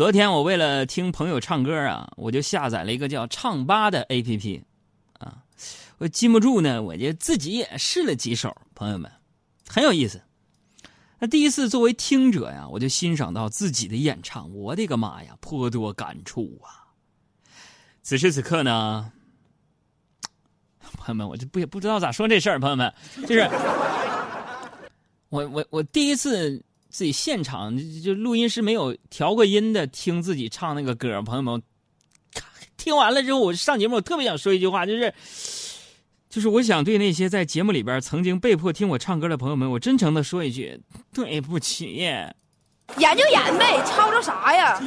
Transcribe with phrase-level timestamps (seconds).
[0.00, 4.62] 昨天我为了听朋友唱歌啊，我就下载了一个叫唱吧的 APP，
[5.18, 5.42] 啊，
[5.98, 9.12] 我禁不住呢，我就自己也试了几首，朋友们，
[9.68, 10.18] 很有意思。
[11.18, 16.88] 那第一次作为听者呀，我就欣赏到自己的演唱，我的个妈呀，颇多感触啊。
[18.02, 19.12] 此时此刻呢，
[20.96, 22.90] 朋友们，我就不也不知道咋说这事儿，朋友们，
[23.28, 23.40] 就是
[25.28, 31.62] 我我我第一次自己现场就录音师没有调过音的听自己唱那个歌，朋友们，
[32.76, 35.14] 听完了之后，我上节目我特别想说一句话，就是。
[36.30, 40.80] 就是我想对那些在节目里边曾经被迫听我唱歌的朋友们，我真诚的说一句
[41.12, 41.96] 对不起。
[41.96, 44.80] 演就演呗，吵吵啥呀？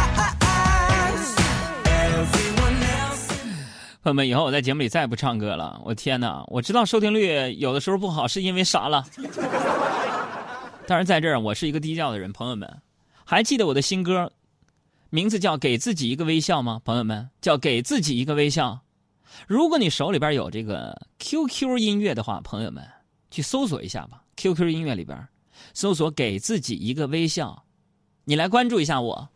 [4.06, 5.82] 朋友们，以后我在节目里再也不唱歌了。
[5.84, 9.04] 我天哪，我知道收听率有的时候不好，是因为啥了？
[10.86, 12.32] 当然，在这儿我是一个低调的人。
[12.32, 12.72] 朋友们，
[13.24, 14.30] 还记得我的新歌？
[15.10, 16.80] 名字叫给自己一个微笑吗？
[16.84, 18.78] 朋友们，叫给自己一个微笑。
[19.48, 22.88] 如果你手里边有这个 QQ 音乐的话，朋友们
[23.32, 24.22] 去搜索一下吧。
[24.36, 25.18] QQ 音乐里边
[25.74, 27.60] 搜索“给自己一个微笑”，
[28.24, 29.28] 你来关注一下我。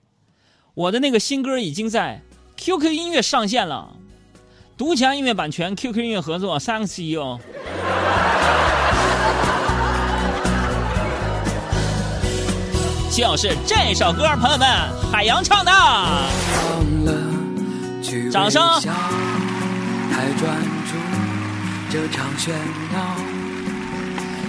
[0.74, 2.22] 我的那个新歌已经在
[2.56, 3.96] QQ 音乐上线了，
[4.80, 7.38] 独家音乐版权，QQ 音乐合作，Thanks you。
[13.14, 14.66] 就是这首歌，朋友们，
[15.12, 15.70] 海洋唱的。
[18.32, 18.62] 掌声。
[18.80, 20.56] 太专
[20.86, 20.96] 注
[21.90, 22.52] 这场喧
[22.90, 23.16] 闹，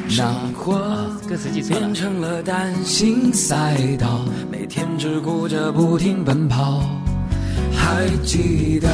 [0.07, 0.79] 生活
[1.27, 1.79] 歌词记错了。
[1.81, 6.81] 变成了单行赛道，每天只顾着不停奔跑。
[7.83, 8.87] 还记得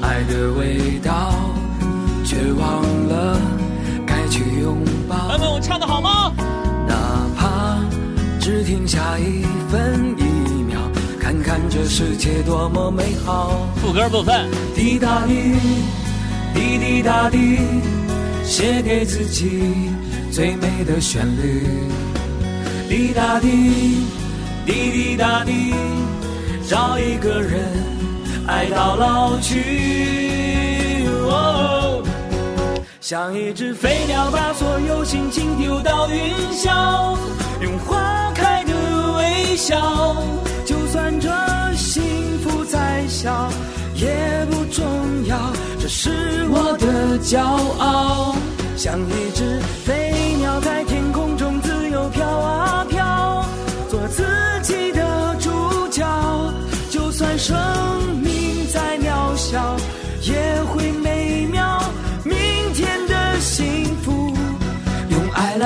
[0.00, 1.34] 爱的味道，
[2.24, 3.38] 却忘了
[4.06, 5.28] 该去拥抱。
[5.28, 6.32] 朋友们，我唱的好吗？
[6.88, 6.94] 哪
[7.36, 7.78] 怕
[8.40, 10.24] 只停下一分一
[10.64, 10.78] 秒，
[11.20, 13.68] 看看这世界多么美好。
[13.76, 14.48] 副歌部分。
[14.74, 15.54] 滴答滴，
[16.54, 17.58] 滴滴答滴，
[18.42, 19.90] 写给自己
[20.32, 21.62] 最美的旋律。
[22.88, 23.48] 滴答滴，
[24.66, 25.74] 滴滴答滴，
[26.66, 27.62] 找一个人
[28.46, 31.06] 爱到老去。
[31.28, 32.02] 哦，
[33.00, 37.16] 像一只飞鸟，把所有心情丢到云霄，
[37.60, 38.72] 用花开的
[39.16, 39.56] 微。
[39.56, 40.16] 笑，
[40.66, 41.30] 就算这
[41.74, 42.02] 幸
[42.40, 43.48] 福再小，
[43.94, 44.84] 也不重
[45.26, 45.38] 要。
[45.80, 46.10] 这是
[46.50, 47.40] 我的骄
[47.78, 48.34] 傲，
[48.76, 50.13] 像一只飞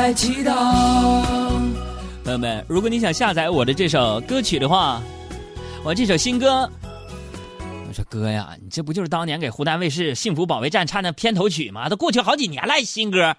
[0.09, 0.53] 用爱来祈祷。
[2.25, 5.03] 朋友们，如果你想下载我的这首歌曲的话，
[5.85, 6.69] 我这首新歌，
[7.89, 11.89] 我说哥呀，你这不就是当年给湖南卫视《幸福保卫战》唱的片头曲吗？
[11.89, 13.37] 都过去好几年了，新歌，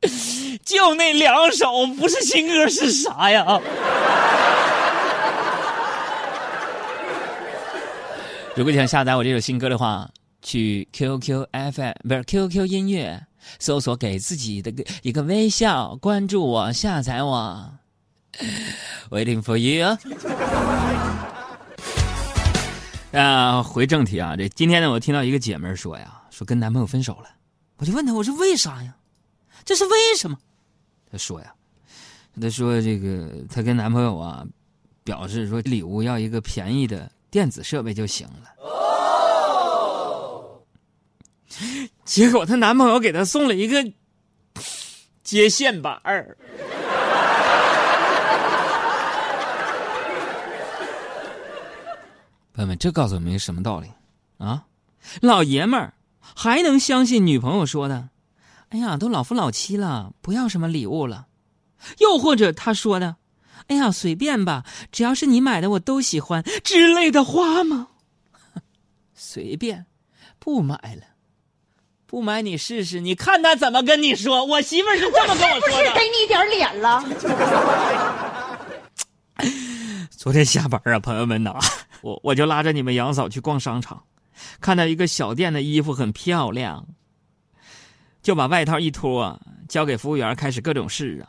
[0.64, 3.44] 就那两首，不是新歌是啥呀？
[8.54, 10.08] 如果你想下载我这首新歌的话，
[10.40, 13.20] 去 QQ FM 不是 QQ 音乐。
[13.58, 17.74] 搜索给自己的一个微笑，关注我，下载我
[19.10, 19.96] ，waiting for you。
[23.12, 27.30] 啊，回正题啊，这今天呢，我听到一个姐妹说呀，说跟男朋友分手了，
[27.78, 28.94] 我就问她，我说为啥呀？
[29.64, 30.36] 这是为什么？
[31.10, 31.54] 她说呀，
[32.40, 34.44] 她说这个她跟男朋友啊，
[35.02, 38.75] 表示说礼物要一个便宜的电子设备就行了。
[42.04, 43.84] 结果她男朋友给她送了一个
[45.22, 46.36] 接线板儿。
[52.52, 53.88] 朋友们，这告诉我们一个什么道理
[54.38, 54.64] 啊？
[55.20, 58.08] 老爷们儿还能相信女朋友说的？
[58.70, 61.26] 哎呀，都老夫老妻了，不要什么礼物了。
[61.98, 63.16] 又或者他说的
[63.68, 67.88] ：“哎呀，随便吧，只要是你买的，我都喜欢。”之类的话吗？
[69.14, 69.86] 随便，
[70.38, 71.15] 不买了。
[72.06, 74.44] 不买你试试，你看他怎么跟你说。
[74.44, 75.76] 我媳妇是这么跟我说的。
[75.76, 77.04] 不是给你一点脸了。
[80.10, 81.58] 昨天下班啊，朋友们呐，
[82.02, 84.02] 我我就拉着你们杨嫂去逛商场，
[84.60, 86.86] 看到一个小店的衣服很漂亮，
[88.22, 91.28] 就把外套一脱，交给服务员开始各种试啊，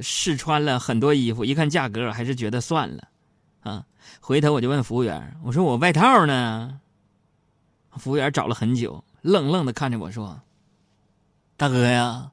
[0.00, 3.08] 试穿了很多衣服，一看价格还是觉得算了，
[3.62, 3.84] 啊，
[4.20, 6.80] 回头我就问服务员，我说我外套呢？
[7.98, 9.04] 服务员找了很久。
[9.24, 10.42] 愣愣的看着我说
[11.56, 12.32] ：“大哥呀，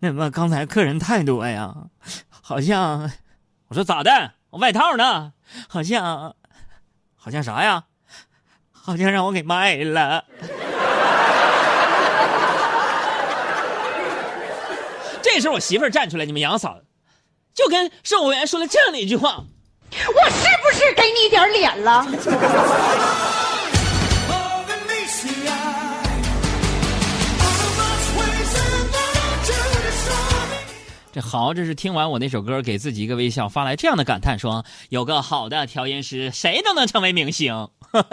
[0.00, 1.74] 那么刚才客人太多呀，
[2.28, 3.10] 好像
[3.68, 4.32] 我说咋的？
[4.50, 5.32] 我外套呢？
[5.68, 6.36] 好像，
[7.16, 7.84] 好像啥呀？
[8.70, 10.26] 好像让我给卖了。
[15.22, 16.78] 这时候我媳妇儿站出来，你们杨嫂
[17.54, 19.42] 就跟售货员说了这样的一句话
[19.90, 22.06] ：“我是不是给你点脸了？”
[31.20, 37.68] 好，这是听完我那首歌，给自己一个微笑，发来这样的感叹：说有个好的调音师，谁都能成为明星。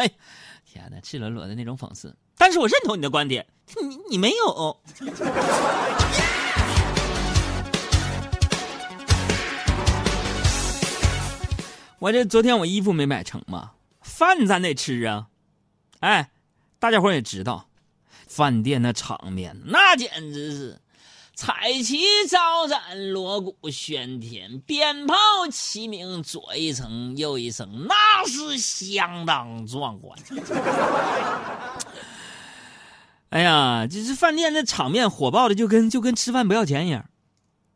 [0.66, 2.16] 天哪，赤裸裸的那种讽刺。
[2.38, 3.46] 但是我认同你的观点，
[3.82, 4.78] 你你没有。
[12.00, 13.72] 我这昨天我衣服没买成嘛，
[14.02, 15.28] 饭咱得吃啊。
[16.02, 16.30] 哎，
[16.78, 17.68] 大家伙也知道，
[18.28, 20.78] 饭店的场面那简直是。
[21.36, 21.98] 彩旗
[22.30, 25.16] 招展，锣鼓喧天，鞭炮
[25.52, 30.18] 齐鸣，左一层右一层，那是相当壮观。
[33.32, 37.10] 哎呀，这是饭店的场面火爆的，就跟就跟吃饭不要钱一样。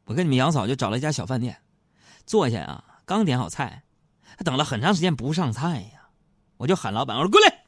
[0.06, 1.61] 我跟你们杨嫂就找了一家小饭店，
[2.25, 3.83] 坐下啊，刚点好菜，
[4.45, 6.07] 等了很长时间不上菜呀，
[6.56, 7.65] 我就喊老板，我说过来，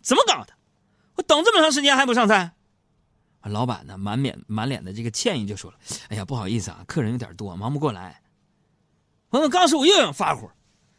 [0.00, 0.54] 怎么搞的？
[1.16, 2.52] 我等这么长时间还不上菜？
[3.48, 5.76] 老板呢，满脸满脸的这个歉意，就说了
[6.10, 8.20] ：“哎呀，不好意思啊，客人有点多，忙不过来。”
[9.30, 10.50] 我当时我又想发火，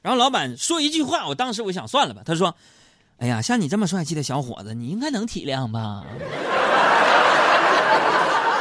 [0.01, 2.21] 然后老板说一句话，我当时我想算了吧。
[2.25, 2.55] 他说
[3.17, 6.05] ：“哎呀，像你这么帅气的小伙子，你应该能体谅吧？”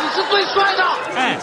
[0.00, 0.82] 你是最帅的。
[1.14, 1.38] 哎。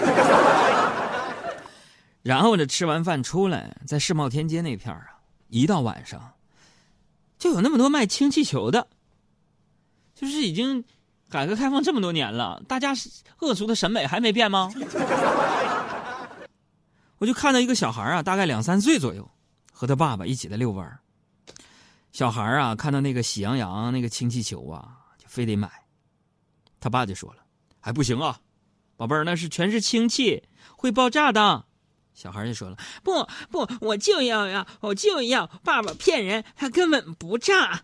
[2.24, 5.20] 然后呢，吃完饭出来，在世贸天阶那片啊，
[5.50, 6.34] 一到晚上，
[7.38, 8.88] 就有那么多卖氢气球的，
[10.16, 10.84] 就是已经。
[11.34, 12.94] 改革开放这么多年了，大家
[13.40, 14.72] 恶俗的审美还没变吗？
[17.18, 19.28] 我就看到一个小孩啊，大概两三岁左右，
[19.72, 21.00] 和他爸爸一起在遛弯
[22.12, 25.72] 小孩啊，看到那个喜羊羊那个氢气球啊，就非得买。
[26.80, 27.38] 他爸就说了
[27.82, 28.40] ：“哎不行啊，
[28.96, 30.44] 宝贝儿，那是全是氢气，
[30.78, 31.66] 会爆炸的。”
[32.14, 37.82] 小孩就说了：“不不，我就要要，我就要，爸爸骗人，他根本不炸。”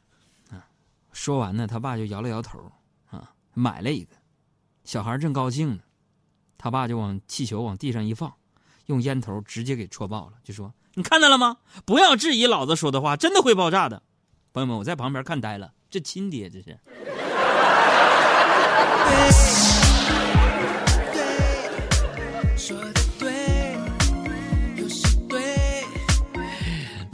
[1.12, 2.72] 说完呢，他爸就摇了摇头。
[3.60, 4.16] 买了一个，
[4.86, 5.84] 小孩正高兴呢，
[6.58, 8.34] 他爸就往气球往地上一放，
[8.86, 11.58] 用烟头直接给戳爆了，就说：“你看到了吗？
[11.86, 14.02] 不要质疑老子说的话，真的会爆炸的。”
[14.54, 16.80] 朋友们，我在旁边看呆了，这亲爹这是。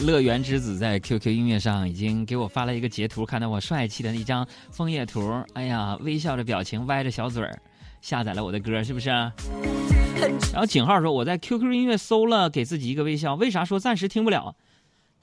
[0.06, 5.44] 乐园之子在 QQ 音乐上已经给我发了一个截图，看到我帅气的一张枫叶图。
[5.54, 7.60] 哎呀，微笑的表情，歪着小嘴儿，
[8.02, 9.10] 下载了我的歌，是不是？
[10.54, 13.34] 然后井号说我在 QQ 音乐搜了，给自己一个微笑。
[13.34, 14.56] 为啥说暂时听不了？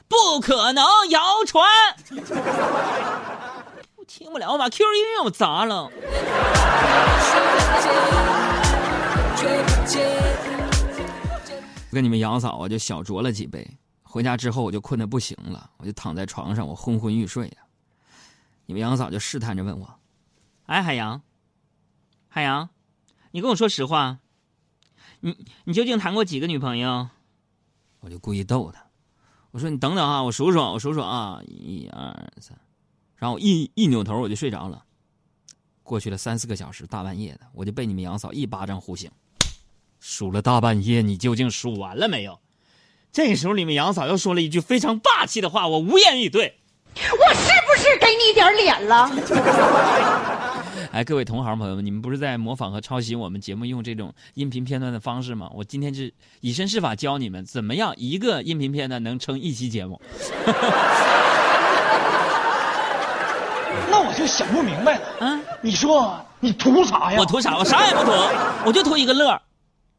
[0.09, 1.65] 不可能，谣传。
[3.97, 5.89] 我听不了，我把 QQ 音乐我砸了。
[11.93, 13.65] 跟你们杨嫂啊，就小酌了几杯。
[14.13, 17.63] 回家之后我就困得不行了，我就躺在床上，我昏昏欲睡呀。
[18.67, 19.99] 你们杨嫂就试探着问我
[20.69, 21.23] ：“哎，海洋，
[22.29, 22.69] 海洋，
[23.31, 24.19] 你跟我说实话，
[25.21, 27.09] 你你究竟谈过几个女朋友？”
[28.01, 28.85] 我就故意逗他，
[29.51, 32.55] 我说：“你等等啊，我数数，我数数啊，一二三。”
[33.17, 34.85] 然后我一一扭头我就睡着了。
[35.83, 39.11] 过去了三四个小时，大半夜的，我就被你们杨嫂一巴掌呼醒。
[40.01, 42.39] 数了大半夜，你究竟数完了没有？
[43.13, 46.57] 这时候，你们杨嫂又说了一句非常霸气的话，我无言以对。
[46.95, 49.11] 我是不是给你点脸了？
[50.93, 55.51] 哎，各位同行朋友们，你们不是在模仿和抄袭我们节目用这种音频片段的方式吗？
[55.55, 60.01] 我今天是以身试法教你们怎么样一个音频片段能撑一期节目。
[63.91, 65.03] 那我就想不明白了。
[65.21, 67.19] 嗯，你说你图啥呀？
[67.19, 67.59] 我图啥？
[67.59, 68.13] 我啥也不图，
[68.65, 69.39] 我就图一个乐。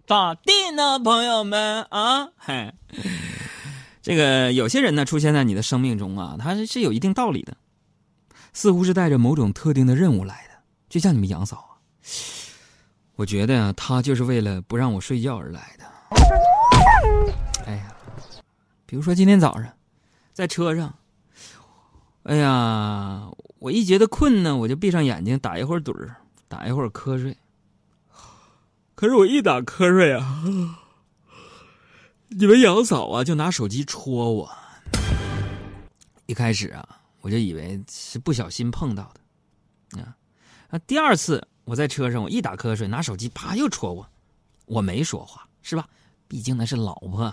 [0.06, 2.28] 咋地呢，朋友们啊？
[2.38, 2.74] 嘿，
[4.02, 7.56] 这个有些人呢出现在你的生命中啊，他是是有一定道理的，
[8.52, 10.56] 似乎是带着某种特定的任务来的，
[10.90, 11.72] 就像你们杨嫂啊。
[13.16, 15.86] 我觉得呀，他就是为了不让我睡觉而来的。
[17.66, 17.96] 哎呀，
[18.86, 19.72] 比如说今天早上，
[20.34, 20.94] 在车上，
[22.24, 23.30] 哎呀，
[23.60, 26.18] 我一觉得困呢，我就闭上眼睛打一会儿盹儿，
[26.50, 27.38] 打一会儿瞌睡。
[29.04, 30.46] 可是我一打瞌睡啊，
[32.30, 34.50] 你们杨嫂啊就拿手机戳我。
[36.26, 36.88] 一开始啊，
[37.20, 39.14] 我就以为是不小心碰到
[39.94, 40.16] 的，啊，
[40.70, 44.10] 那第二次我在车上，我一打瞌睡，拿手机啪又戳我，
[44.68, 45.86] 我没说话，是吧？
[46.30, 47.30] 毕竟那是老婆，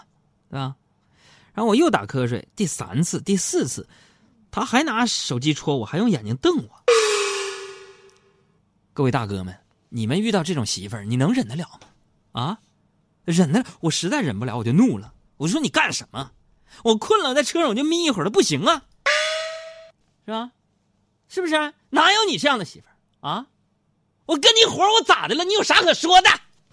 [0.49, 0.75] 对吧？
[1.55, 3.89] 然后我又打瞌睡，第三次、第四次，
[4.51, 6.83] 他还拿手机戳我，还用眼睛瞪我。
[8.93, 9.57] 各位大哥们，
[9.91, 12.41] 你们遇到这种媳妇儿，你能忍得了吗？
[12.43, 12.59] 啊，
[13.25, 13.67] 忍得了？
[13.81, 16.33] 我实在忍不了，我就怒了，我就说你干什么？
[16.85, 18.83] 我困了，在车上我就眯一会儿都不行啊，
[20.25, 20.53] 是吧？
[21.29, 21.75] 是不是？
[21.91, 23.47] 哪有你这样的媳妇儿啊？
[24.27, 25.45] 我跟你活我咋的了？
[25.45, 26.31] 你有啥可说的？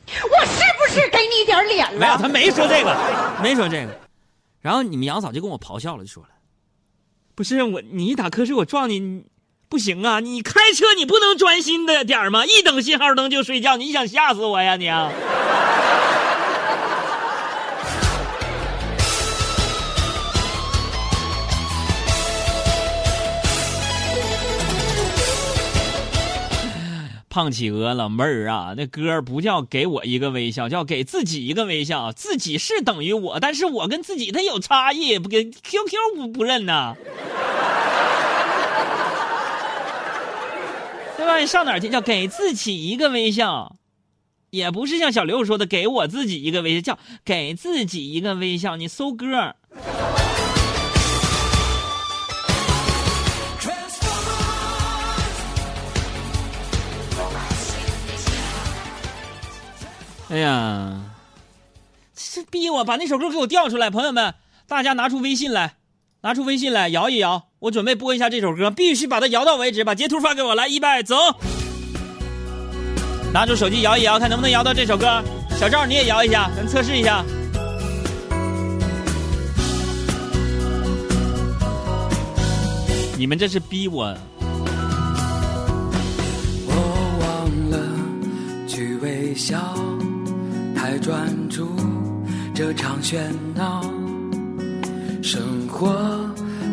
[0.07, 1.99] 我是不是给你点脸了？
[1.99, 3.99] 没有，他没说这个，没说这个。
[4.61, 6.29] 然后你们杨嫂就跟我咆哮了，就说了
[7.35, 9.25] ：“不是我，你一打瞌睡我撞你，
[9.69, 10.21] 不行啊！
[10.21, 12.45] 你开车你不能专心的点儿吗？
[12.45, 14.89] 一等信号灯就睡觉，你想吓死我呀你！”
[27.29, 32.11] 胖企鹅老妹儿啊，那歌不叫给我一个微笑，叫给自己一个微笑。
[32.11, 36.95] 自己是等于我，但是我跟自己他有差异，不跟 QQ 不不认呐，
[41.27, 41.37] 吧？
[41.37, 41.89] 你上哪儿去？
[41.89, 43.75] 叫给自己一个微笑，
[44.49, 48.75] 也不是像小刘说的给我自己一个微笑，叫给自己一个微笑。
[48.77, 49.55] 你搜歌。
[60.29, 60.93] 哎呀，
[62.13, 63.89] 这逼我把那首歌给我调出来！
[63.89, 64.35] 朋友们，
[64.67, 65.75] 大家拿出微信来，
[66.27, 71.15] 拿出微信来摇一摇，我准备播一下这首歌，必须把它摇到为止，把截图发给我来，预备走！
[73.33, 75.23] 拿出手机摇一摇，看能不能摇到这首歌。
[75.57, 77.23] 小赵你也摇一下，咱测试一下。
[83.17, 84.13] 你们这是逼我。
[86.67, 86.73] 我
[87.21, 87.79] 忘了
[88.67, 89.57] 去微笑。
[90.75, 91.69] 太专注
[92.53, 93.17] 这场喧
[93.55, 93.81] 闹，
[95.27, 96.25] 生活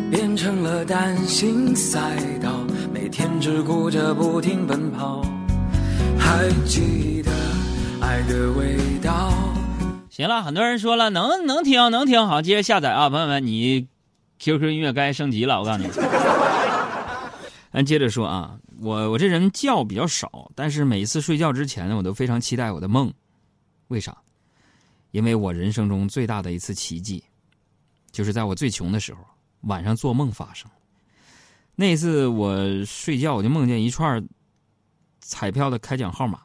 [0.09, 5.21] 变成了单行赛道，每天只顾着不停奔跑。
[6.17, 7.33] 还记得
[7.99, 9.29] 爱的味道。
[10.09, 13.89] 行了，很多人说了，能能听能听，好，接着下载啊，朋友们，你
[14.39, 15.89] QQ 音乐该升级了，我告诉你。
[17.73, 23.11] 咱接着说啊，我我这人觉比较少，但是每一次睡觉之前呢，我都非常期待我的梦。
[23.89, 24.15] 为啥？
[25.11, 27.21] 因为我人生中最大的一次奇迹，
[28.15, 29.19] 就是在我最穷的时候，
[29.63, 30.71] 晚上做梦发生。
[31.75, 34.25] 那次我睡觉，我就梦见一串
[35.19, 36.39] 彩票的开奖号码，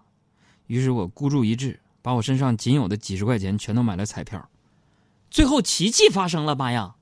[0.66, 4.50] 于是我孤注一掷，把我身上仅有的几十块钱全都买了彩票。
[5.30, 6.96] 最后奇迹发生了，妈呀！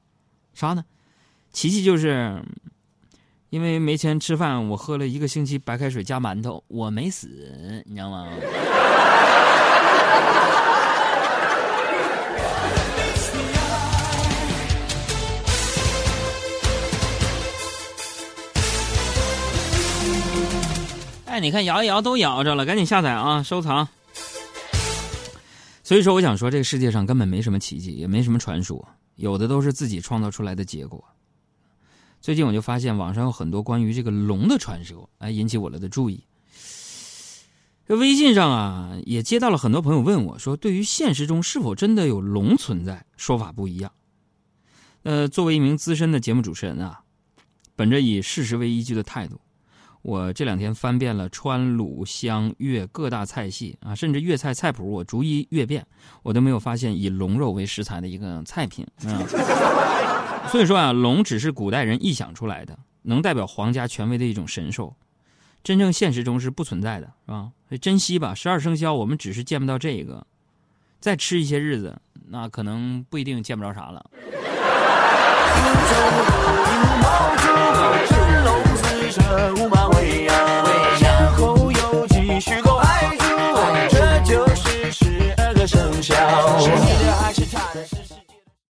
[0.53, 0.85] 啥呢？
[1.51, 2.45] 奇迹就是，
[3.49, 8.29] 因为没钱吃饭，我喝了一个星期白开水加馒头，我没死，你知道吗？
[21.40, 23.88] 你看摇一摇都摇着了，赶紧下载啊，收藏。
[25.83, 31.02] 所以说，我想说，这个世界上根本没什么奇迹，也没什么传说，有的都是自己创造出来的结果。
[32.21, 36.23] 最近我就发现网上有很多关于这个龙的传说，哎，引起我了的注意。
[37.87, 43.90] 这微信上啊，也接到了很多朋友问我说，对于现实中是否真的有龙存在，说法不一样。
[45.04, 47.00] 呃，作为一名资深的节目主持人啊，
[47.76, 49.40] 本着以事实为依据的态度，
[50.09, 55.87] 我这两天翻遍了川鲁湘粤各大菜系啊，甚至粤菜菜谱我逐一阅遍，
[56.23, 59.21] 我都没有发现以龙肉为食材的一个菜品啊。
[60.49, 64.97] 所以说啊，龙只是古代人臆想出来的，能代表皇家权威的一种神兽。
[65.62, 67.50] 真正现实中是不存在的，是吧？
[67.69, 68.35] 所以珍惜吧。
[68.35, 70.27] 十二生肖我们只是见不到这个，
[71.00, 72.00] 再吃一些日子，
[72.31, 74.07] 那可能不一定见不着啥了。
[85.99, 87.98] mundial.